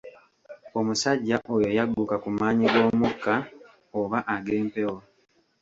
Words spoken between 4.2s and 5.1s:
ag'empewo.